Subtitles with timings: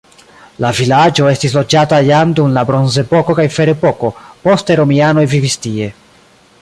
[0.63, 4.11] La vilaĝo estis loĝata jam dum la bronzepoko kaj ferepoko
[4.49, 5.93] poste romianoj vivis tie.